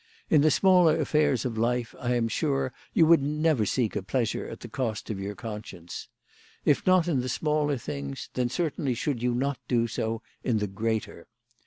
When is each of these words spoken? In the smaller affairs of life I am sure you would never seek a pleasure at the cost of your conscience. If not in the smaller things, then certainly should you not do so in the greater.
In 0.31 0.41
the 0.41 0.49
smaller 0.49 0.99
affairs 0.99 1.45
of 1.45 1.59
life 1.59 1.93
I 1.99 2.15
am 2.15 2.27
sure 2.27 2.73
you 2.91 3.05
would 3.05 3.21
never 3.21 3.67
seek 3.67 3.95
a 3.95 4.01
pleasure 4.01 4.47
at 4.47 4.61
the 4.61 4.67
cost 4.67 5.11
of 5.11 5.19
your 5.19 5.35
conscience. 5.35 6.07
If 6.65 6.87
not 6.87 7.07
in 7.07 7.19
the 7.21 7.29
smaller 7.29 7.77
things, 7.77 8.31
then 8.33 8.49
certainly 8.49 8.95
should 8.95 9.21
you 9.21 9.35
not 9.35 9.59
do 9.67 9.85
so 9.85 10.23
in 10.43 10.57
the 10.57 10.65
greater. 10.65 11.27